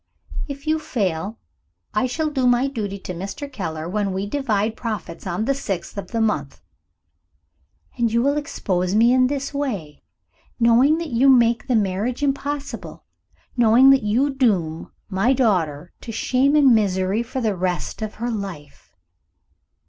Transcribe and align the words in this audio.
"If 0.47 0.65
you 0.65 0.79
fail, 0.79 1.37
I 1.93 2.07
shall 2.07 2.31
do 2.31 2.47
my 2.47 2.67
duty 2.67 2.97
to 3.01 3.13
Mr. 3.13 3.53
Keller, 3.53 3.87
when 3.87 4.11
we 4.13 4.25
divide 4.25 4.75
profits 4.75 5.27
on 5.27 5.45
the 5.45 5.53
sixth 5.53 5.95
of 5.95 6.07
the 6.09 6.19
month." 6.19 6.59
"And 7.95 8.11
you 8.11 8.23
will 8.23 8.35
expose 8.35 8.95
me 8.95 9.13
in 9.13 9.27
this 9.27 9.53
way, 9.53 10.01
knowing 10.59 10.97
that 10.97 11.11
you 11.11 11.29
make 11.29 11.67
the 11.67 11.75
marriage 11.75 12.23
impossible 12.23 13.03
knowing 13.55 13.91
that 13.91 14.01
you 14.01 14.31
doom 14.31 14.91
my 15.07 15.33
daughter 15.33 15.93
to 16.01 16.11
shame 16.11 16.55
and 16.55 16.73
misery 16.73 17.21
for 17.21 17.39
the 17.39 17.55
rest 17.55 18.01
of 18.01 18.15
her 18.15 18.31
life?" 18.31 18.95